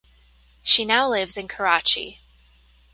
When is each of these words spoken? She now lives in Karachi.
She 0.63 0.83
now 0.83 1.07
lives 1.07 1.37
in 1.37 1.47
Karachi. 1.47 2.21